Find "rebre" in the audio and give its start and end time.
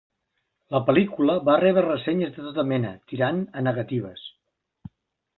1.63-1.83